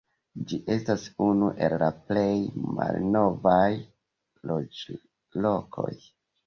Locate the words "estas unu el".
0.75-1.75